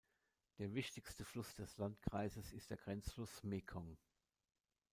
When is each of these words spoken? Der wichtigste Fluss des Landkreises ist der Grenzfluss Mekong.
Der 0.57 0.73
wichtigste 0.73 1.23
Fluss 1.23 1.53
des 1.53 1.77
Landkreises 1.77 2.53
ist 2.53 2.71
der 2.71 2.77
Grenzfluss 2.77 3.43
Mekong. 3.43 3.97